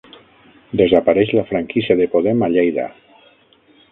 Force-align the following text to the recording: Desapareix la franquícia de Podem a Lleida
Desapareix 0.79 1.33
la 1.39 1.43
franquícia 1.51 1.97
de 2.01 2.09
Podem 2.15 2.41
a 2.47 2.51
Lleida 2.57 2.87